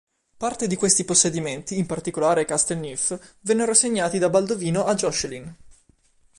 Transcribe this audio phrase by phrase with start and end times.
[0.35, 5.55] Parte di questi possedimenti, in particolare "Castel Neuf", vennero assegnati da Baldovino a Joscelin.